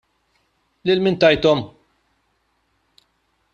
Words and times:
Lil 0.85 0.99
min 1.03 1.15
tajthom? 1.21 1.59